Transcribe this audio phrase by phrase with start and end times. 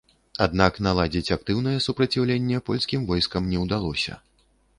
[0.45, 4.21] Аднак наладзіць актыўнае супраціўленне польскім войскам не ўдалося.